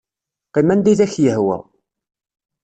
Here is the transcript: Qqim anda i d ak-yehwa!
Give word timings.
Qqim 0.49 0.69
anda 0.73 0.89
i 0.91 0.95
d 0.99 1.01
ak-yehwa! 1.05 1.57